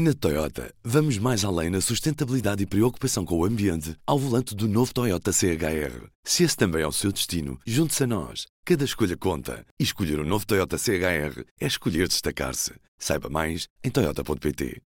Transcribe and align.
Na 0.00 0.14
Toyota, 0.14 0.72
vamos 0.84 1.18
mais 1.18 1.44
além 1.44 1.70
na 1.70 1.80
sustentabilidade 1.80 2.62
e 2.62 2.66
preocupação 2.66 3.24
com 3.24 3.36
o 3.36 3.44
ambiente 3.44 3.96
ao 4.06 4.16
volante 4.16 4.54
do 4.54 4.68
novo 4.68 4.94
Toyota 4.94 5.32
CHR. 5.32 6.06
Se 6.22 6.44
esse 6.44 6.56
também 6.56 6.82
é 6.82 6.86
o 6.86 6.92
seu 6.92 7.10
destino, 7.10 7.58
junte-se 7.66 8.04
a 8.04 8.06
nós. 8.06 8.46
Cada 8.64 8.84
escolha 8.84 9.16
conta. 9.16 9.66
E 9.76 9.82
escolher 9.82 10.20
o 10.20 10.22
um 10.22 10.28
novo 10.28 10.46
Toyota 10.46 10.78
CHR 10.78 11.42
é 11.60 11.66
escolher 11.66 12.06
destacar-se. 12.06 12.74
Saiba 12.96 13.28
mais 13.28 13.66
em 13.82 13.90
Toyota.pt. 13.90 14.80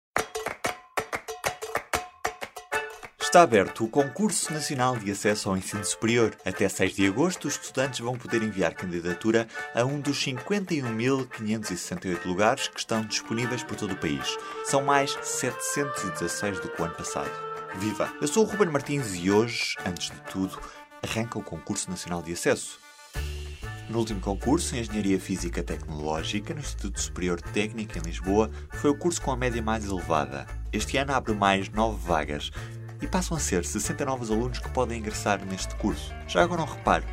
Está 3.30 3.42
aberto 3.42 3.84
o 3.84 3.88
Concurso 3.88 4.52
Nacional 4.52 4.96
de 4.96 5.08
Acesso 5.12 5.48
ao 5.48 5.56
Ensino 5.56 5.84
Superior. 5.84 6.34
Até 6.44 6.68
6 6.68 6.96
de 6.96 7.06
agosto, 7.06 7.46
os 7.46 7.54
estudantes 7.54 8.00
vão 8.00 8.18
poder 8.18 8.42
enviar 8.42 8.74
candidatura 8.74 9.46
a 9.72 9.84
um 9.84 10.00
dos 10.00 10.18
51.568 10.26 12.24
lugares 12.24 12.66
que 12.66 12.80
estão 12.80 13.04
disponíveis 13.04 13.62
por 13.62 13.76
todo 13.76 13.92
o 13.92 13.96
país. 13.96 14.36
São 14.64 14.82
mais 14.82 15.16
716 15.22 16.58
do 16.58 16.70
que 16.70 16.82
o 16.82 16.84
ano 16.84 16.96
passado. 16.96 17.30
Viva! 17.76 18.12
Eu 18.20 18.26
sou 18.26 18.44
o 18.44 18.48
Ruben 18.48 18.68
Martins 18.68 19.14
e 19.14 19.30
hoje, 19.30 19.76
antes 19.86 20.10
de 20.10 20.20
tudo, 20.22 20.58
arranca 21.00 21.38
o 21.38 21.44
Concurso 21.44 21.88
Nacional 21.88 22.22
de 22.22 22.32
Acesso. 22.32 22.80
No 23.88 23.98
último 23.98 24.20
concurso, 24.20 24.74
em 24.74 24.80
Engenharia 24.80 25.20
Física 25.20 25.62
Tecnológica, 25.62 26.52
no 26.52 26.60
Instituto 26.60 27.00
Superior 27.00 27.40
Técnico 27.40 27.96
em 27.96 28.02
Lisboa, 28.02 28.50
foi 28.72 28.90
o 28.90 28.94
curso 28.96 29.22
com 29.22 29.30
a 29.30 29.36
média 29.36 29.62
mais 29.62 29.84
elevada. 29.84 30.48
Este 30.72 30.96
ano 30.96 31.12
abre 31.12 31.34
mais 31.34 31.68
9 31.68 31.96
vagas 32.04 32.52
e 33.00 33.06
passam 33.06 33.36
a 33.36 33.40
ser 33.40 33.64
60 33.64 34.04
novos 34.04 34.30
alunos 34.30 34.58
que 34.58 34.70
podem 34.70 34.98
ingressar 34.98 35.44
neste 35.44 35.74
curso. 35.76 36.14
Já 36.26 36.42
agora 36.42 36.62
um 36.62 36.66
reparo, 36.66 37.04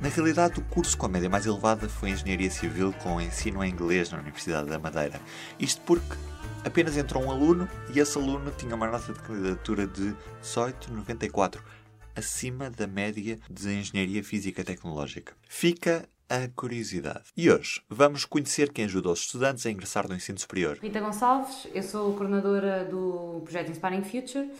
na 0.00 0.08
realidade 0.08 0.60
o 0.60 0.64
curso 0.64 0.96
com 0.96 1.06
a 1.06 1.08
média 1.08 1.28
mais 1.28 1.46
elevada 1.46 1.88
foi 1.88 2.10
Engenharia 2.10 2.50
Civil 2.50 2.92
com 3.02 3.20
ensino 3.20 3.64
em 3.64 3.70
inglês 3.70 4.10
na 4.10 4.18
Universidade 4.18 4.68
da 4.68 4.78
Madeira. 4.78 5.20
Isto 5.58 5.80
porque 5.82 6.16
apenas 6.64 6.96
entrou 6.96 7.24
um 7.24 7.30
aluno 7.30 7.68
e 7.92 7.98
esse 7.98 8.16
aluno 8.16 8.52
tinha 8.52 8.74
uma 8.74 8.86
nota 8.86 9.12
de 9.12 9.18
candidatura 9.20 9.86
de 9.86 10.14
18,94, 10.42 11.58
acima 12.14 12.70
da 12.70 12.86
média 12.86 13.38
de 13.50 13.72
Engenharia 13.72 14.22
Física 14.22 14.62
Tecnológica. 14.62 15.34
Fica 15.48 16.08
a 16.28 16.46
curiosidade. 16.54 17.24
E 17.36 17.50
hoje 17.50 17.80
vamos 17.88 18.24
conhecer 18.24 18.70
quem 18.70 18.84
ajuda 18.84 19.10
os 19.10 19.20
estudantes 19.20 19.64
a 19.64 19.70
ingressar 19.70 20.06
no 20.06 20.14
ensino 20.14 20.38
superior. 20.38 20.78
Rita 20.80 21.00
Gonçalves, 21.00 21.66
eu 21.74 21.82
sou 21.82 22.14
coordenadora 22.14 22.84
do 22.84 23.40
projeto 23.44 23.70
Inspiring 23.70 24.04
Future 24.04 24.50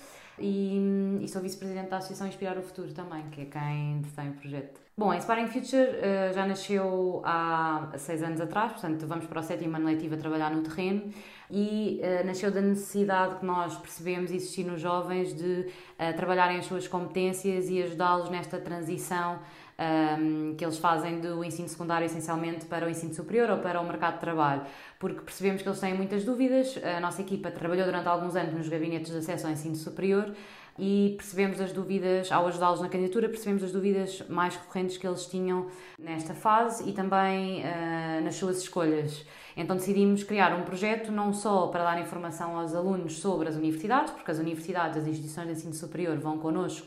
e, 0.41 1.19
e 1.21 1.29
sou 1.29 1.43
vice-presidente 1.43 1.91
da 1.91 1.99
Associação 1.99 2.27
Inspirar 2.27 2.57
o 2.57 2.63
Futuro 2.63 2.93
também, 2.93 3.29
que 3.31 3.43
é 3.43 3.45
quem 3.47 4.01
detém 4.01 4.31
o 4.31 4.33
projeto. 4.35 4.81
Bom, 4.99 5.13
a 5.13 5.17
Inspiring 5.17 5.47
Future 5.47 5.91
uh, 5.91 6.35
já 6.35 6.45
nasceu 6.45 7.23
há 7.25 7.93
seis 7.97 8.21
anos 8.21 8.41
atrás, 8.41 8.73
portanto 8.73 9.07
vamos 9.07 9.27
para 9.27 9.39
o 9.39 9.43
sétimo 9.45 9.77
ano 9.77 9.87
letivo 9.87 10.17
a 10.17 10.19
trabalhar 10.19 10.51
no 10.51 10.63
terreno 10.63 11.13
e 11.49 12.01
uh, 12.03 12.27
nasceu 12.27 12.51
da 12.51 12.61
necessidade 12.61 13.37
que 13.37 13.47
nós 13.47 13.77
percebemos 13.77 14.33
existir 14.33 14.65
nos 14.65 14.81
jovens 14.81 15.33
de 15.33 15.67
uh, 15.71 16.17
trabalharem 16.17 16.59
as 16.59 16.67
suas 16.67 16.89
competências 16.89 17.71
e 17.71 17.81
ajudá-los 17.81 18.29
nesta 18.29 18.59
transição 18.59 19.39
um, 19.79 20.55
que 20.57 20.65
eles 20.65 20.79
fazem 20.79 21.21
do 21.21 21.45
ensino 21.45 21.69
secundário 21.69 22.07
essencialmente 22.07 22.67
para 22.67 22.87
o 22.87 22.91
ensino 22.91 23.15
superior 23.15 23.51
ou 23.51 23.59
para 23.59 23.81
o 23.81 23.87
mercado 23.87 24.15
de 24.15 24.21
trabalho, 24.21 24.63
porque 24.99 25.21
percebemos 25.21 25.63
que 25.63 25.69
eles 25.69 25.81
têm 25.81 25.95
muitas 25.95 26.25
dúvidas. 26.25 26.79
A 26.83 27.01
nossa 27.01 27.23
equipa 27.23 27.51
trabalhou 27.51 27.85
durante 27.85 28.09
alguns 28.09 28.35
anos 28.35 28.55
nos 28.55 28.69
gabinetes 28.69 29.13
de 29.13 29.19
acesso 29.19 29.47
ao 29.47 29.53
ensino 29.53 29.77
superior 29.77 30.33
e 30.79 31.15
percebemos 31.17 31.61
as 31.61 31.73
dúvidas, 31.73 32.31
ao 32.31 32.47
ajudá-los 32.47 32.81
na 32.81 32.89
candidatura, 32.89 33.29
percebemos 33.29 33.65
as 33.65 33.73
dúvidas 33.73 34.23
mais 34.29 34.55
recorrentes 34.55 34.97
que 34.97 35.07
eles 35.07 35.27
tinham 35.27 35.67
nesta 35.99 36.35
fase 36.35 36.89
e 36.89 36.93
também 36.93 37.63
uh, 37.63 38.23
nas 38.23 38.37
suas 38.37 38.59
escolhas. 38.59 39.25
Então 39.57 39.75
decidimos 39.75 40.23
criar 40.23 40.55
um 40.55 40.63
projeto 40.63 41.11
não 41.11 41.33
só 41.33 41.67
para 41.67 41.83
dar 41.83 42.01
informação 42.01 42.57
aos 42.57 42.77
alunos 42.77 43.19
sobre 43.19 43.49
as 43.49 43.57
universidades, 43.57 44.13
porque 44.13 44.31
as 44.31 44.39
universidades, 44.39 44.99
as 44.99 45.07
instituições 45.09 45.47
de 45.49 45.53
ensino 45.55 45.75
superior 45.75 46.17
vão 46.17 46.39
connosco 46.39 46.87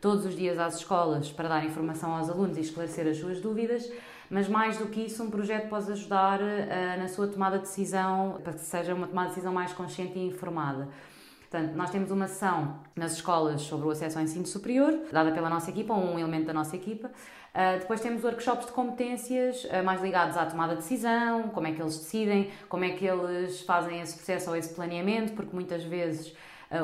todos 0.00 0.24
os 0.26 0.36
dias 0.36 0.58
às 0.58 0.76
escolas 0.76 1.30
para 1.30 1.48
dar 1.48 1.64
informação 1.64 2.14
aos 2.14 2.28
alunos 2.28 2.56
e 2.56 2.60
esclarecer 2.60 3.06
as 3.06 3.18
suas 3.18 3.40
dúvidas, 3.40 3.90
mas 4.28 4.48
mais 4.48 4.76
do 4.78 4.86
que 4.86 5.00
isso, 5.02 5.22
um 5.22 5.30
projeto 5.30 5.68
pode 5.68 5.90
ajudar 5.90 6.40
uh, 6.40 6.98
na 6.98 7.08
sua 7.08 7.28
tomada 7.28 7.58
de 7.58 7.64
decisão, 7.64 8.40
para 8.42 8.52
que 8.52 8.60
seja 8.60 8.94
uma 8.94 9.06
tomada 9.06 9.28
de 9.28 9.34
decisão 9.34 9.52
mais 9.52 9.72
consciente 9.72 10.18
e 10.18 10.26
informada. 10.26 10.88
Portanto, 11.48 11.76
nós 11.76 11.90
temos 11.90 12.10
uma 12.10 12.26
sessão 12.26 12.80
nas 12.96 13.12
escolas 13.12 13.62
sobre 13.62 13.86
o 13.86 13.90
acesso 13.90 14.18
ao 14.18 14.24
ensino 14.24 14.44
superior, 14.44 14.92
dada 15.12 15.30
pela 15.30 15.48
nossa 15.48 15.70
equipa, 15.70 15.94
ou 15.94 16.02
um 16.02 16.18
elemento 16.18 16.46
da 16.46 16.52
nossa 16.52 16.74
equipa. 16.74 17.08
Uh, 17.08 17.78
depois 17.78 18.00
temos 18.00 18.22
workshops 18.24 18.66
de 18.66 18.72
competências 18.72 19.64
uh, 19.64 19.82
mais 19.84 20.02
ligados 20.02 20.36
à 20.36 20.44
tomada 20.44 20.74
de 20.74 20.82
decisão, 20.82 21.44
como 21.44 21.68
é 21.68 21.72
que 21.72 21.80
eles 21.80 21.96
decidem, 21.96 22.50
como 22.68 22.84
é 22.84 22.90
que 22.90 23.06
eles 23.06 23.62
fazem 23.62 24.00
esse 24.00 24.16
processo 24.16 24.50
ou 24.50 24.56
esse 24.56 24.74
planeamento, 24.74 25.32
porque 25.34 25.54
muitas 25.54 25.84
vezes 25.84 26.34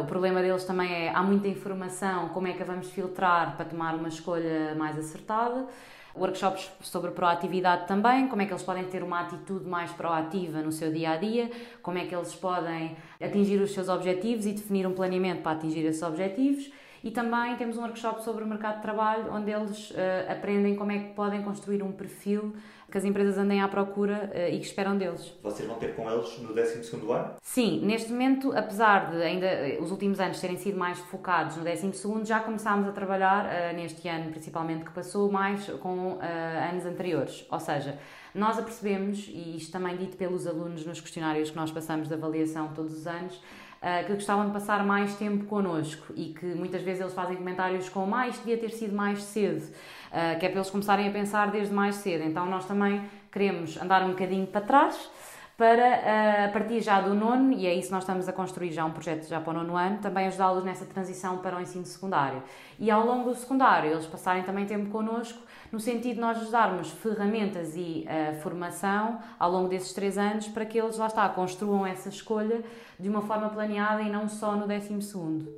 o 0.01 0.05
problema 0.05 0.41
deles 0.41 0.65
também 0.65 0.93
é 0.93 1.09
há 1.11 1.23
muita 1.23 1.49
informação, 1.49 2.29
como 2.29 2.47
é 2.47 2.53
que 2.53 2.63
a 2.63 2.67
vamos 2.67 2.89
filtrar 2.91 3.57
para 3.57 3.65
tomar 3.65 3.95
uma 3.95 4.09
escolha 4.09 4.75
mais 4.77 4.97
acertada. 4.97 5.67
Workshops 6.15 6.71
sobre 6.83 7.11
proatividade 7.11 7.87
também, 7.87 8.29
como 8.29 8.43
é 8.43 8.47
que 8.47 8.53
eles 8.53 8.63
podem 8.63 8.85
ter 8.85 9.03
uma 9.03 9.21
atitude 9.21 9.67
mais 9.67 9.91
proativa 9.93 10.61
no 10.61 10.71
seu 10.71 10.93
dia 10.93 11.13
a 11.13 11.17
dia, 11.17 11.51
como 11.83 11.97
é 11.97 12.05
que 12.05 12.15
eles 12.15 12.35
podem 12.35 12.97
atingir 13.21 13.61
os 13.61 13.73
seus 13.73 13.89
objetivos 13.89 14.45
e 14.45 14.53
definir 14.53 14.87
um 14.87 14.93
planeamento 14.93 15.43
para 15.43 15.53
atingir 15.53 15.85
esses 15.87 16.03
objetivos. 16.03 16.71
E 17.05 17.11
também 17.11 17.57
temos 17.57 17.77
um 17.77 17.83
workshop 17.83 18.23
sobre 18.23 18.45
o 18.45 18.47
mercado 18.47 18.77
de 18.77 18.83
trabalho, 18.83 19.33
onde 19.33 19.51
eles 19.51 19.91
uh, 19.91 19.95
aprendem 20.31 20.77
como 20.77 20.93
é 20.93 20.99
que 20.99 21.15
podem 21.15 21.43
construir 21.43 21.83
um 21.83 21.91
perfil 21.91 22.55
que 22.91 22.99
as 22.99 23.05
empresas 23.05 23.39
andem 23.39 23.63
à 23.63 23.67
procura 23.67 24.31
uh, 24.33 24.55
e 24.55 24.59
que 24.59 24.67
esperam 24.67 24.97
deles. 24.97 25.33
Vocês 25.43 25.67
vão 25.67 25.79
ter 25.79 25.97
com 25.97 26.09
eles 26.09 26.39
no 26.39 26.55
12 26.55 26.95
ano? 27.11 27.35
Sim, 27.43 27.81
neste 27.85 28.13
momento, 28.13 28.53
apesar 28.53 29.11
de 29.11 29.23
ainda 29.23 29.47
eh, 29.47 29.79
os 29.81 29.91
últimos 29.91 30.21
anos 30.21 30.39
terem 30.41 30.59
sido 30.59 30.79
mais 30.79 30.99
focados 30.99 31.57
no 31.57 31.65
12 31.65 32.25
já 32.25 32.39
começámos 32.41 32.87
a 32.87 32.93
trabalhar 32.93 33.47
uh, 33.47 33.75
neste 33.75 34.07
ano, 34.09 34.31
principalmente 34.31 34.85
que 34.85 34.93
passou, 34.93 35.33
mais 35.33 35.67
com 35.81 36.19
anos 36.71 36.85
anteriores. 36.85 37.47
Ou 37.51 37.59
seja, 37.59 37.99
nós 38.35 38.59
apercebemos, 38.59 39.29
e 39.29 39.57
isto 39.57 39.73
também 39.73 39.97
dito 39.97 40.17
pelos 40.17 40.47
alunos 40.47 40.85
nos 40.87 41.01
questionários 41.01 41.51
que 41.51 41.57
nós 41.57 41.71
passamos 41.71 42.09
de 42.09 42.15
avaliação 42.15 42.69
todos 42.75 42.97
os 42.97 43.07
anos, 43.07 43.41
uh, 43.83 44.07
que 44.07 44.15
gostavam 44.15 44.47
de 44.47 44.53
passar 44.53 44.85
mais 44.85 45.15
tempo 45.17 45.45
connosco 45.47 46.13
e 46.17 46.27
que 46.33 46.47
muitas 46.47 46.83
vezes 46.83 47.01
eles 47.01 47.13
fazem 47.13 47.37
comentários 47.37 47.89
com 47.89 48.07
mais, 48.07 48.39
devia 48.39 48.57
ter 48.57 48.71
sido 48.71 48.95
mais 48.95 49.23
cedo, 49.23 49.63
uh, 49.63 50.39
que 50.39 50.47
é 50.47 50.49
para 50.49 50.59
eles 50.59 50.71
começarem 50.71 51.09
a 51.09 51.11
pensar 51.11 51.51
desde 51.51 51.75
mais 51.75 51.97
cedo. 51.97 52.25
Então 52.25 52.47
nós 52.47 52.65
também 52.65 53.03
queremos 53.31 53.81
andar 53.81 54.03
um 54.05 54.11
bocadinho 54.11 54.47
para 54.47 54.61
trás 54.61 55.11
para, 55.57 56.47
a 56.47 56.49
partir 56.49 56.81
já 56.81 57.01
do 57.01 57.15
nono, 57.15 57.53
e 57.53 57.67
é 57.67 57.75
isso 57.75 57.89
que 57.89 57.93
nós 57.95 58.03
estamos 58.03 58.29
a 58.29 58.33
construir 58.33 58.73
já 58.73 58.85
um 58.85 58.91
projeto 58.91 59.29
já 59.29 59.41
para 59.41 59.51
o 59.51 59.55
nono 59.55 59.77
ano, 59.77 59.99
também 59.99 60.27
ajudá-los 60.27 60.65
nessa 60.65 60.85
transição 60.85 61.39
para 61.39 61.57
o 61.57 61.61
ensino 61.61 61.85
secundário. 61.85 62.43
E 62.79 62.91
ao 62.91 63.07
longo 63.07 63.31
do 63.31 63.37
secundário, 63.37 63.93
eles 63.93 64.07
passarem 64.07 64.43
também 64.43 64.67
tempo 64.67 64.91
connosco, 64.91 65.39
no 65.73 65.81
sentido 65.81 66.17
de 66.17 66.21
nós 66.21 66.39
lhes 66.39 66.51
darmos 66.51 66.91
ferramentas 66.91 67.75
e 67.75 68.07
uh, 68.07 68.39
formação 68.43 69.19
ao 69.39 69.51
longo 69.51 69.71
desses 69.71 69.95
três 69.95 70.19
anos 70.19 70.47
para 70.47 70.67
que 70.67 70.79
eles, 70.79 70.99
lá 70.99 71.07
está, 71.07 71.27
construam 71.31 71.87
essa 71.87 72.11
escolha 72.11 72.63
de 73.01 73.09
uma 73.09 73.23
forma 73.23 73.49
planeada 73.49 74.03
e 74.03 74.11
não 74.11 74.29
só 74.29 74.55
no 74.55 74.67
décimo 74.67 75.01
segundo. 75.01 75.51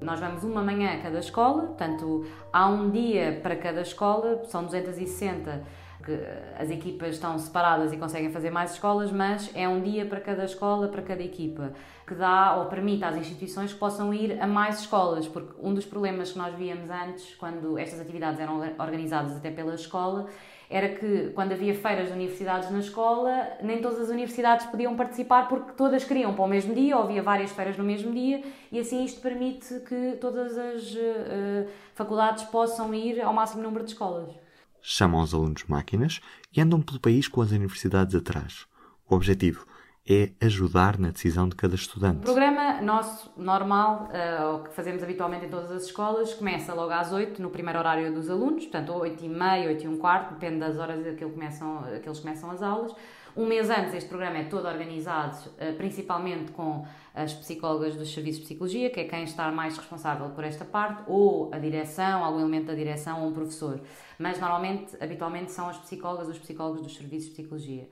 Nós 0.00 0.18
vamos 0.18 0.42
uma 0.42 0.62
manhã 0.62 0.92
a 0.92 1.00
cada 1.00 1.20
escola, 1.20 1.68
portanto, 1.68 2.26
há 2.52 2.66
um 2.66 2.90
dia 2.90 3.40
para 3.42 3.56
cada 3.56 3.80
escola, 3.80 4.44
são 4.44 4.64
260 4.64 5.85
que 6.06 6.16
as 6.56 6.70
equipas 6.70 7.14
estão 7.14 7.36
separadas 7.36 7.92
e 7.92 7.96
conseguem 7.96 8.30
fazer 8.30 8.48
mais 8.48 8.74
escolas, 8.74 9.10
mas 9.10 9.50
é 9.56 9.68
um 9.68 9.80
dia 9.82 10.06
para 10.06 10.20
cada 10.20 10.44
escola, 10.44 10.86
para 10.86 11.02
cada 11.02 11.20
equipa, 11.20 11.72
que 12.06 12.14
dá 12.14 12.56
ou 12.58 12.66
permite 12.66 13.04
às 13.04 13.16
instituições 13.16 13.72
que 13.72 13.78
possam 13.78 14.14
ir 14.14 14.40
a 14.40 14.46
mais 14.46 14.80
escolas, 14.80 15.26
porque 15.26 15.52
um 15.60 15.74
dos 15.74 15.84
problemas 15.84 16.30
que 16.30 16.38
nós 16.38 16.54
víamos 16.54 16.88
antes, 16.88 17.34
quando 17.34 17.76
estas 17.76 18.00
atividades 18.00 18.38
eram 18.38 18.60
organizadas 18.78 19.36
até 19.36 19.50
pela 19.50 19.74
escola, 19.74 20.28
era 20.70 20.88
que 20.90 21.30
quando 21.34 21.52
havia 21.52 21.74
feiras 21.74 22.06
de 22.08 22.12
universidades 22.12 22.70
na 22.70 22.78
escola, 22.78 23.48
nem 23.60 23.80
todas 23.80 24.00
as 24.00 24.08
universidades 24.08 24.66
podiam 24.66 24.94
participar 24.94 25.48
porque 25.48 25.72
todas 25.72 26.04
queriam 26.04 26.34
para 26.34 26.44
o 26.44 26.48
mesmo 26.48 26.72
dia, 26.72 26.96
ou 26.96 27.02
havia 27.02 27.22
várias 27.22 27.50
feiras 27.50 27.76
no 27.76 27.84
mesmo 27.84 28.12
dia, 28.12 28.42
e 28.70 28.78
assim 28.78 29.04
isto 29.04 29.20
permite 29.20 29.80
que 29.80 30.16
todas 30.20 30.56
as 30.56 30.94
uh, 30.94 31.68
faculdades 31.94 32.44
possam 32.44 32.94
ir 32.94 33.20
ao 33.20 33.32
máximo 33.32 33.62
número 33.62 33.84
de 33.84 33.90
escolas 33.90 34.45
chamam 34.88 35.20
os 35.20 35.34
alunos 35.34 35.64
máquinas 35.64 36.20
e 36.56 36.60
andam 36.60 36.80
pelo 36.80 37.00
país 37.00 37.26
com 37.26 37.40
as 37.40 37.50
universidades 37.50 38.14
atrás. 38.14 38.66
O 39.08 39.16
objetivo 39.16 39.66
é 40.08 40.30
ajudar 40.40 40.96
na 40.96 41.10
decisão 41.10 41.48
de 41.48 41.56
cada 41.56 41.74
estudante. 41.74 42.18
O 42.18 42.22
programa 42.22 42.80
nosso, 42.80 43.32
normal, 43.36 44.08
uh, 44.12 44.54
o 44.54 44.62
que 44.62 44.72
fazemos 44.72 45.02
habitualmente 45.02 45.46
em 45.46 45.48
todas 45.48 45.72
as 45.72 45.86
escolas, 45.86 46.32
começa 46.34 46.72
logo 46.72 46.92
às 46.92 47.12
8, 47.12 47.42
no 47.42 47.50
primeiro 47.50 47.80
horário 47.80 48.14
dos 48.14 48.30
alunos, 48.30 48.62
portanto 48.64 48.92
8 48.92 49.24
e 49.24 49.28
meia, 49.28 49.68
8 49.70 49.84
e 49.84 49.88
um 49.88 49.98
quarto, 49.98 50.34
depende 50.34 50.60
das 50.60 50.78
horas 50.78 51.02
que, 51.16 51.24
começam, 51.24 51.82
que 52.00 52.08
eles 52.08 52.20
começam 52.20 52.48
as 52.52 52.62
aulas. 52.62 52.94
Um 53.36 53.44
mês 53.44 53.68
antes, 53.68 53.92
este 53.92 54.08
programa 54.08 54.38
é 54.38 54.44
todo 54.44 54.66
organizado, 54.66 55.36
uh, 55.50 55.76
principalmente 55.76 56.52
com 56.52 56.86
as 57.14 57.34
psicólogas 57.34 57.94
dos 57.94 58.10
serviços 58.14 58.40
de 58.40 58.46
psicologia, 58.46 58.88
que 58.88 58.98
é 58.98 59.04
quem 59.04 59.24
está 59.24 59.52
mais 59.52 59.76
responsável 59.76 60.30
por 60.30 60.42
esta 60.42 60.64
parte, 60.64 61.02
ou 61.06 61.50
a 61.52 61.58
direção, 61.58 62.24
algum 62.24 62.40
elemento 62.40 62.68
da 62.68 62.74
direção, 62.74 63.20
ou 63.20 63.28
um 63.28 63.32
professor. 63.34 63.78
Mas 64.18 64.40
normalmente, 64.40 64.96
habitualmente, 64.98 65.52
são 65.52 65.68
as 65.68 65.76
psicólogas 65.76 66.28
ou 66.28 66.32
os 66.32 66.38
psicólogos 66.38 66.80
dos 66.80 66.96
serviços 66.96 67.28
de 67.28 67.34
psicologia. 67.34 67.86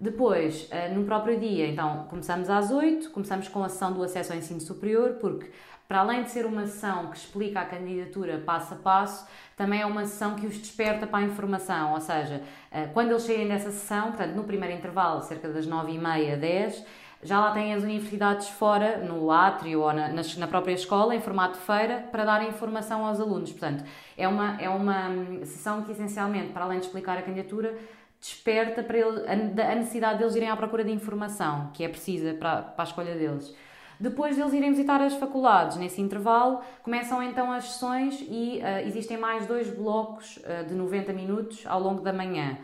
Depois, 0.00 0.68
uh, 0.72 0.92
no 0.92 1.04
próprio 1.04 1.38
dia, 1.38 1.68
então, 1.68 2.08
começamos 2.10 2.50
às 2.50 2.72
8, 2.72 3.08
começamos 3.10 3.46
com 3.46 3.62
a 3.62 3.68
sessão 3.68 3.92
do 3.92 4.02
acesso 4.02 4.32
ao 4.32 4.38
ensino 4.40 4.60
superior, 4.60 5.12
porque 5.20 5.48
para 5.92 6.00
além 6.00 6.22
de 6.22 6.30
ser 6.30 6.46
uma 6.46 6.64
sessão 6.64 7.08
que 7.08 7.18
explica 7.18 7.60
a 7.60 7.66
candidatura 7.66 8.38
passo 8.38 8.72
a 8.72 8.76
passo, 8.78 9.28
também 9.54 9.82
é 9.82 9.84
uma 9.84 10.06
sessão 10.06 10.34
que 10.34 10.46
os 10.46 10.56
desperta 10.56 11.06
para 11.06 11.18
a 11.18 11.22
informação, 11.22 11.92
ou 11.92 12.00
seja, 12.00 12.40
uh, 12.72 12.90
quando 12.94 13.10
eles 13.10 13.24
saírem 13.24 13.46
dessa 13.46 13.70
sessão, 13.70 14.04
portanto, 14.08 14.34
no 14.34 14.44
primeiro 14.44 14.74
intervalo, 14.74 15.20
cerca 15.20 15.50
das 15.50 15.68
9h30, 15.68 16.36
10 16.38 16.86
já 17.22 17.38
lá 17.40 17.50
têm 17.50 17.74
as 17.74 17.82
universidades 17.82 18.48
fora, 18.48 18.96
no 19.04 19.30
átrio 19.30 19.82
ou 19.82 19.92
na, 19.92 20.08
na, 20.08 20.46
própria 20.46 20.72
escola, 20.72 21.14
em 21.14 21.20
formato 21.20 21.58
de 21.58 21.64
feira, 21.66 22.08
para 22.10 22.24
dar 22.24 22.42
informação 22.42 23.04
aos 23.04 23.20
alunos. 23.20 23.50
Portanto, 23.50 23.84
é 24.16 24.26
uma, 24.26 24.58
é 24.62 24.70
uma 24.70 25.10
hum, 25.10 25.40
sessão 25.44 25.82
que, 25.82 25.92
essencialmente, 25.92 26.54
para 26.54 26.64
além 26.64 26.80
de 26.80 26.86
explicar 26.86 27.18
a 27.18 27.22
candidatura, 27.22 27.76
desperta 28.18 28.82
para 28.82 28.96
ele, 28.96 29.26
a, 29.28 29.32
a 29.32 29.74
necessidade 29.74 30.20
deles 30.20 30.34
irem 30.36 30.48
à 30.48 30.56
procura 30.56 30.84
de 30.84 30.90
informação, 30.90 31.70
que 31.74 31.84
é 31.84 31.88
precisa 31.88 32.32
para, 32.32 32.62
para 32.62 32.82
a 32.82 32.88
escolha 32.88 33.14
deles. 33.14 33.54
Depois 34.02 34.36
deles 34.36 34.52
irem 34.52 34.72
visitar 34.72 35.00
as 35.00 35.14
faculdades, 35.14 35.76
nesse 35.76 36.00
intervalo, 36.00 36.60
começam 36.82 37.22
então 37.22 37.52
as 37.52 37.66
sessões 37.66 38.20
e 38.28 38.58
uh, 38.58 38.84
existem 38.84 39.16
mais 39.16 39.46
dois 39.46 39.70
blocos 39.70 40.38
uh, 40.38 40.66
de 40.66 40.74
90 40.74 41.12
minutos 41.12 41.64
ao 41.68 41.80
longo 41.80 42.00
da 42.00 42.12
manhã. 42.12 42.58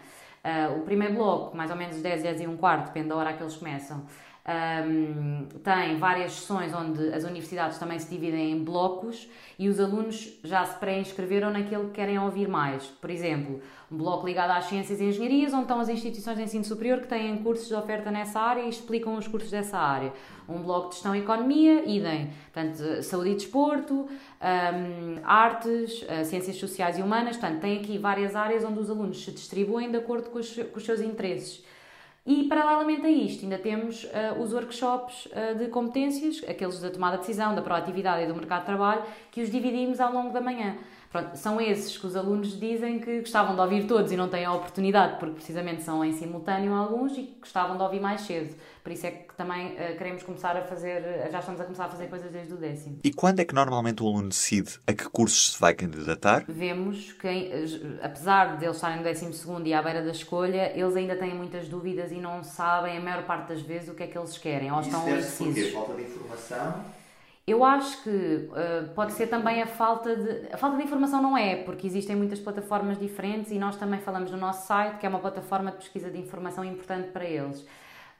Uh, 0.44 0.80
o 0.80 0.82
primeiro 0.82 1.14
bloco, 1.14 1.56
mais 1.56 1.70
ou 1.70 1.76
menos 1.76 2.02
10, 2.02 2.24
10 2.24 2.40
e 2.40 2.46
um 2.48 2.56
quarto, 2.56 2.86
depende 2.86 3.10
da 3.10 3.14
hora 3.14 3.32
que 3.34 3.40
eles 3.40 3.54
começam, 3.54 4.04
um, 4.48 5.46
tem 5.62 5.98
várias 5.98 6.32
sessões 6.32 6.72
onde 6.72 7.12
as 7.12 7.22
universidades 7.24 7.76
também 7.76 7.98
se 7.98 8.08
dividem 8.08 8.52
em 8.52 8.64
blocos 8.64 9.28
e 9.58 9.68
os 9.68 9.78
alunos 9.78 10.38
já 10.42 10.64
se 10.64 10.78
pré-inscreveram 10.78 11.50
naquilo 11.50 11.88
que 11.88 11.90
querem 11.90 12.18
ouvir 12.18 12.48
mais. 12.48 12.86
Por 12.86 13.10
exemplo, 13.10 13.60
um 13.92 13.96
bloco 13.98 14.26
ligado 14.26 14.52
às 14.52 14.64
ciências 14.64 15.00
e 15.00 15.04
engenharias, 15.04 15.52
onde 15.52 15.64
estão 15.64 15.80
as 15.80 15.90
instituições 15.90 16.38
de 16.38 16.44
ensino 16.44 16.64
superior 16.64 17.00
que 17.00 17.08
têm 17.08 17.36
cursos 17.42 17.68
de 17.68 17.74
oferta 17.74 18.10
nessa 18.10 18.40
área 18.40 18.62
e 18.62 18.70
explicam 18.70 19.16
os 19.16 19.28
cursos 19.28 19.50
dessa 19.50 19.76
área. 19.76 20.14
Um 20.48 20.62
bloco 20.62 20.88
de 20.88 20.94
gestão 20.94 21.14
e 21.14 21.18
economia, 21.18 21.84
idem. 21.86 22.30
Portanto, 22.50 23.02
saúde 23.02 23.30
e 23.30 23.34
desporto, 23.34 23.94
um, 23.94 25.20
artes, 25.24 26.02
uh, 26.04 26.24
ciências 26.24 26.56
sociais 26.56 26.96
e 26.96 27.02
humanas. 27.02 27.36
Portanto, 27.36 27.60
tem 27.60 27.80
aqui 27.80 27.98
várias 27.98 28.34
áreas 28.34 28.64
onde 28.64 28.80
os 28.80 28.88
alunos 28.88 29.22
se 29.22 29.30
distribuem 29.30 29.90
de 29.90 29.98
acordo 29.98 30.30
com 30.30 30.38
os, 30.38 30.54
com 30.54 30.78
os 30.78 30.84
seus 30.84 31.02
interesses. 31.02 31.62
E, 32.28 32.44
paralelamente 32.44 33.06
a 33.06 33.10
isto, 33.10 33.44
ainda 33.44 33.56
temos 33.56 34.04
uh, 34.04 34.38
os 34.38 34.52
workshops 34.52 35.24
uh, 35.32 35.56
de 35.56 35.68
competências, 35.68 36.44
aqueles 36.46 36.78
da 36.78 36.90
tomada 36.90 37.16
de 37.16 37.22
decisão, 37.22 37.54
da 37.54 37.62
proatividade 37.62 38.24
e 38.24 38.26
do 38.26 38.34
mercado 38.34 38.60
de 38.60 38.66
trabalho, 38.66 39.02
que 39.30 39.40
os 39.40 39.50
dividimos 39.50 39.98
ao 39.98 40.12
longo 40.12 40.30
da 40.30 40.40
manhã. 40.42 40.76
Pronto, 41.10 41.36
são 41.36 41.58
esses 41.58 41.96
que 41.96 42.06
os 42.06 42.14
alunos 42.14 42.58
dizem 42.58 42.98
que 42.98 43.20
gostavam 43.20 43.54
de 43.54 43.60
ouvir 43.60 43.86
todos 43.86 44.12
e 44.12 44.16
não 44.16 44.28
têm 44.28 44.44
a 44.44 44.52
oportunidade, 44.52 45.18
porque 45.18 45.36
precisamente 45.36 45.82
são 45.82 46.04
em 46.04 46.12
simultâneo 46.12 46.74
alguns 46.74 47.16
e 47.16 47.34
gostavam 47.40 47.78
de 47.78 47.82
ouvir 47.82 48.00
mais 48.00 48.20
cedo. 48.22 48.54
Por 48.82 48.92
isso 48.92 49.06
é 49.06 49.10
que 49.10 49.34
também 49.34 49.72
uh, 49.72 49.96
queremos 49.96 50.22
começar 50.22 50.56
a 50.56 50.62
fazer, 50.62 51.02
uh, 51.02 51.32
já 51.32 51.38
estamos 51.38 51.60
a 51.60 51.64
começar 51.64 51.86
a 51.86 51.88
fazer 51.88 52.08
coisas 52.08 52.30
desde 52.30 52.52
o 52.52 52.56
décimo. 52.56 52.98
E 53.02 53.12
quando 53.12 53.40
é 53.40 53.44
que 53.44 53.54
normalmente 53.54 54.02
o 54.02 54.06
aluno 54.06 54.28
decide 54.28 54.78
a 54.86 54.92
que 54.92 55.08
cursos 55.08 55.54
se 55.54 55.60
vai 55.60 55.74
candidatar? 55.74 56.44
Vemos 56.46 57.12
que, 57.12 57.26
uh, 57.26 57.98
apesar 58.02 58.58
de 58.58 58.66
eles 58.66 58.76
estarem 58.76 58.98
no 58.98 59.02
décimo 59.02 59.32
segundo 59.32 59.66
e 59.66 59.72
à 59.72 59.82
beira 59.82 60.02
da 60.02 60.10
escolha, 60.10 60.72
eles 60.78 60.94
ainda 60.94 61.16
têm 61.16 61.34
muitas 61.34 61.68
dúvidas 61.68 62.12
e 62.12 62.16
não 62.16 62.44
sabem, 62.44 62.98
a 62.98 63.00
maior 63.00 63.24
parte 63.24 63.48
das 63.48 63.62
vezes, 63.62 63.88
o 63.88 63.94
que 63.94 64.02
é 64.02 64.06
que 64.06 64.18
eles 64.18 64.36
querem. 64.36 64.70
Ou 64.70 64.80
Isso 64.80 64.90
estão 64.90 65.08
indecisos. 65.08 65.72
Falta 65.72 65.94
de 65.94 66.02
informação? 66.02 66.97
Eu 67.48 67.64
acho 67.64 68.02
que 68.02 68.10
uh, 68.10 68.88
pode 68.94 69.12
ser 69.12 69.26
também 69.28 69.62
a 69.62 69.66
falta 69.66 70.14
de. 70.14 70.52
A 70.52 70.58
falta 70.58 70.76
de 70.76 70.82
informação 70.82 71.22
não 71.22 71.34
é, 71.34 71.56
porque 71.56 71.86
existem 71.86 72.14
muitas 72.14 72.38
plataformas 72.38 72.98
diferentes 72.98 73.50
e 73.50 73.58
nós 73.58 73.74
também 73.76 74.00
falamos 74.00 74.30
no 74.30 74.36
nosso 74.36 74.66
site, 74.66 74.98
que 74.98 75.06
é 75.06 75.08
uma 75.08 75.18
plataforma 75.18 75.70
de 75.70 75.78
pesquisa 75.78 76.10
de 76.10 76.18
informação 76.18 76.62
importante 76.62 77.08
para 77.08 77.24
eles. 77.24 77.64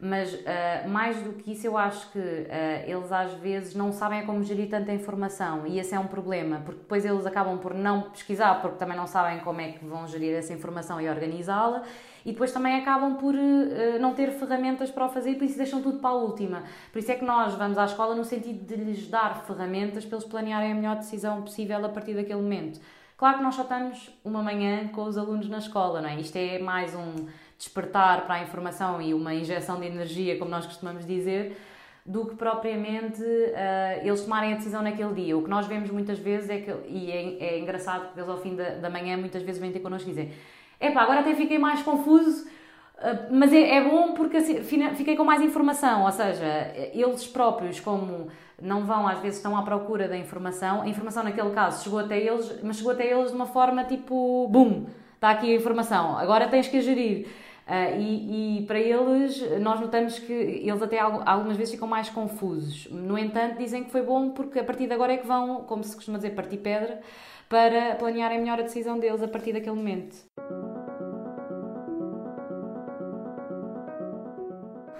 Mas 0.01 0.33
uh, 0.33 0.89
mais 0.89 1.21
do 1.23 1.33
que 1.33 1.53
isso, 1.53 1.67
eu 1.67 1.77
acho 1.77 2.13
que 2.13 2.19
uh, 2.21 2.87
eles 2.87 3.11
às 3.11 3.33
vezes 3.35 3.75
não 3.75 3.91
sabem 3.91 4.25
como 4.25 4.45
gerir 4.45 4.69
tanta 4.69 4.93
informação 4.93 5.67
e 5.67 5.81
esse 5.81 5.93
é 5.93 5.99
um 5.99 6.07
problema, 6.07 6.63
porque 6.65 6.81
depois 6.81 7.05
eles 7.05 7.27
acabam 7.27 7.59
por 7.59 7.75
não 7.75 8.03
pesquisar, 8.03 8.63
porque 8.63 8.77
também 8.77 8.97
não 8.97 9.09
sabem 9.09 9.41
como 9.41 9.61
é 9.61 9.73
que 9.73 9.85
vão 9.85 10.07
gerir 10.07 10.37
essa 10.37 10.53
informação 10.53 11.01
e 11.01 11.09
organizá-la, 11.09 11.83
e 12.25 12.31
depois 12.31 12.53
também 12.53 12.77
acabam 12.77 13.17
por 13.17 13.35
uh, 13.35 13.99
não 13.99 14.15
ter 14.15 14.31
ferramentas 14.31 14.89
para 14.89 15.05
o 15.05 15.09
fazer 15.09 15.33
e 15.33 15.35
por 15.35 15.45
isso 15.45 15.57
deixam 15.57 15.83
tudo 15.83 15.99
para 15.99 16.11
a 16.11 16.15
última. 16.15 16.63
Por 16.93 17.01
isso 17.01 17.11
é 17.11 17.17
que 17.17 17.25
nós 17.25 17.55
vamos 17.55 17.77
à 17.77 17.85
escola 17.85 18.15
no 18.15 18.25
sentido 18.25 18.65
de 18.65 18.77
lhes 18.77 19.09
dar 19.09 19.45
ferramentas 19.47 20.05
para 20.05 20.17
eles 20.17 20.29
planearem 20.29 20.71
a 20.71 20.75
melhor 20.77 20.95
decisão 20.95 21.43
possível 21.43 21.85
a 21.85 21.89
partir 21.89 22.15
daquele 22.15 22.41
momento. 22.41 22.79
Claro 23.17 23.39
que 23.39 23.43
nós 23.43 23.57
só 23.57 23.63
estamos 23.63 24.17
uma 24.25 24.45
manhã 24.45 24.87
com 24.93 25.03
os 25.03 25.19
alunos 25.19 25.49
na 25.49 25.59
escola, 25.59 26.01
não 26.01 26.09
é? 26.09 26.21
Isto 26.21 26.37
é 26.37 26.61
mais 26.61 26.95
um 26.95 27.27
despertar 27.59 28.25
para 28.25 28.37
a 28.37 28.43
informação 28.43 29.03
e 29.03 29.13
uma 29.13 29.35
injeção 29.35 29.81
de 29.81 29.87
energia, 29.87 30.39
como 30.39 30.51
nós 30.51 30.65
costumamos 30.65 31.05
dizer, 31.05 31.59
do 32.07 32.25
que 32.25 32.37
propriamente 32.37 33.23
uh, 33.23 34.07
eles 34.07 34.23
tomarem 34.23 34.55
a 34.55 34.57
decisão 34.57 34.81
naquele 34.81 35.13
dia. 35.13 35.37
O 35.37 35.43
que 35.43 35.51
nós 35.51 35.67
vemos 35.67 35.91
muitas 35.91 36.19
vezes 36.19 36.49
é 36.49 36.59
que, 36.59 36.71
e 36.87 37.11
é, 37.11 37.57
é 37.57 37.59
engraçado 37.59 38.07
porque 38.07 38.21
eles 38.21 38.31
ao 38.31 38.39
fim 38.39 38.55
da, 38.55 38.71
da 38.77 38.89
manhã 38.89 39.17
muitas 39.17 39.43
vezes 39.43 39.61
vêm 39.61 39.73
ter 39.73 39.81
connosco 39.81 40.09
e 40.09 40.13
dizem 40.13 40.33
epá, 40.81 41.03
agora 41.03 41.21
até 41.21 41.35
fiquei 41.35 41.59
mais 41.59 41.83
confuso, 41.83 42.47
uh, 42.47 43.29
mas 43.31 43.53
é, 43.53 43.77
é, 43.77 43.85
bom 43.85 44.15
porque 44.15 44.39
assim, 44.39 44.63
fiquei 44.63 45.17
com 45.17 45.25
mais 45.25 45.43
informação, 45.43 46.05
ou 46.05 46.13
seja, 46.13 46.73
eles 46.95 47.27
próprios 47.27 47.81
como 47.81 48.29
não 48.63 48.87
vão, 48.87 49.07
às 49.07 49.19
vezes 49.19 49.37
estão 49.37 49.57
à 49.57 49.63
procura 49.63 50.09
da 50.09 50.17
informação, 50.17 50.83
a 50.83 50.89
informação 50.89 51.25
naquele 51.25 51.51
caso 51.51 51.83
chegou 51.83 51.99
até 51.99 52.19
eles, 52.19 52.61
mas 52.63 52.77
chegou 52.77 52.93
até 52.93 53.13
eles 53.13 53.31
de 53.31 53.37
uma 53.37 53.47
forma 53.47 53.85
tipo, 53.85 54.49
boom, 54.49 54.87
está 55.15 55.31
aqui 55.31 55.53
a 55.53 55.57
informação, 55.57 56.17
agora 56.17 56.49
tens 56.49 56.69
que 56.69 56.79
a 56.79 56.81
gerir. 56.81 57.27
Uh, 57.69 58.01
e, 58.01 58.61
e, 58.61 58.67
para 58.67 58.79
eles, 58.79 59.43
nós 59.61 59.79
notamos 59.79 60.19
que 60.19 60.33
eles 60.33 60.81
até 60.81 60.99
algumas 60.99 61.55
vezes 61.55 61.75
ficam 61.75 61.87
mais 61.87 62.09
confusos. 62.09 62.89
No 62.91 63.19
entanto, 63.19 63.59
dizem 63.59 63.85
que 63.85 63.91
foi 63.91 64.01
bom 64.01 64.31
porque 64.31 64.59
a 64.59 64.65
partir 64.65 64.87
de 64.87 64.95
agora 64.95 65.13
é 65.13 65.19
que 65.19 65.27
vão, 65.27 65.65
como 65.65 65.85
se 65.85 65.95
costuma 65.95 66.17
dizer, 66.17 66.31
partir 66.31 66.57
pedra 66.57 66.99
para 67.47 67.95
planearem 67.97 68.39
melhor 68.39 68.59
a 68.59 68.63
decisão 68.63 68.99
deles 68.99 69.23
a 69.23 69.29
partir 69.29 69.53
daquele 69.53 69.77
momento. 69.77 70.17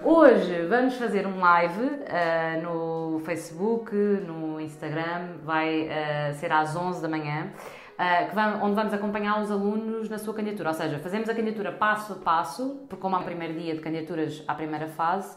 Hoje 0.03 0.61
vamos 0.67 0.93
fazer 0.93 1.25
um 1.25 1.39
live 1.39 1.83
uh, 1.83 2.61
no 2.61 3.19
Facebook, 3.21 3.95
no 3.95 4.61
Instagram, 4.61 5.37
vai 5.43 5.87
uh, 5.87 6.33
ser 6.35 6.51
às 6.51 6.75
11 6.75 7.01
da 7.01 7.09
manhã 7.09 7.51
uh, 7.99 8.33
vamos, 8.33 8.63
onde 8.63 8.75
vamos 8.75 8.93
acompanhar 8.93 9.41
os 9.41 9.51
alunos 9.51 10.09
na 10.09 10.17
sua 10.17 10.33
candidatura. 10.33 10.69
Ou 10.69 10.75
seja, 10.75 10.99
fazemos 10.99 11.29
a 11.29 11.35
candidatura 11.35 11.71
passo 11.71 12.13
a 12.13 12.15
passo, 12.15 12.79
porque 12.87 13.01
como 13.01 13.15
é 13.15 13.19
o 13.19 13.23
primeiro 13.23 13.53
dia 13.59 13.75
de 13.75 13.81
candidaturas 13.81 14.41
à 14.47 14.55
primeira 14.55 14.87
fase, 14.87 15.35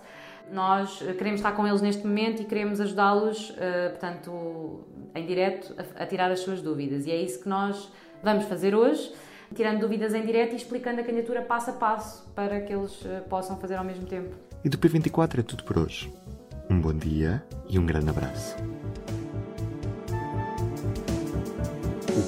nós 0.51 0.99
queremos 1.19 1.41
estar 1.41 1.53
com 1.53 1.67
eles 1.67 1.81
neste 1.81 2.07
momento 2.07 2.43
e 2.43 2.45
queremos 2.45 2.81
ajudá-los, 2.81 3.51
uh, 3.51 3.91
portanto, 3.91 4.85
em 5.15 5.27
direto, 5.27 5.75
a, 5.77 6.05
a, 6.05 6.07
tirar 6.07 6.31
as 6.31 6.41
suas 6.41 6.63
dúvidas. 6.63 7.07
E 7.07 7.11
é 7.11 7.17
isso 7.17 7.43
que 7.43 7.49
nós 7.49 7.91
vamos 8.23 8.45
fazer 8.45 8.75
hoje, 8.75 9.13
tirando 9.55 9.81
dúvidas 9.81 10.15
em 10.15 10.25
direto 10.25 10.53
e 10.53 10.57
explicando 10.57 11.01
a 11.01 11.05
candidatura 11.05 11.43
passo 11.43 11.71
a 11.71 11.73
passo 11.75 12.31
para 12.35 12.61
que 12.61 12.73
eles 12.73 13.05
possam 13.29 13.59
fazer 13.59 13.75
ao 13.75 13.85
mesmo 13.85 14.07
tempo. 14.07 14.35
E 14.65 14.69
do 14.69 14.79
P24 14.79 15.41
é 15.41 15.43
tudo 15.43 15.65
por 15.65 15.77
hoje. 15.77 16.13
Um 16.71 16.81
bom 16.81 16.95
dia 16.95 17.43
e 17.69 17.79
um 17.79 17.85
grande 17.85 18.09
abraço. 18.09 18.82